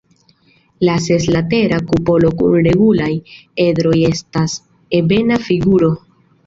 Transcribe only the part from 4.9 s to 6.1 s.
ebena figuro.